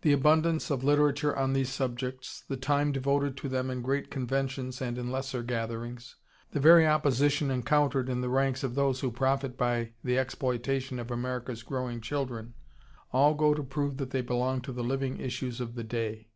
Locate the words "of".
0.70-0.82, 8.64-8.74, 10.98-11.10, 15.60-15.74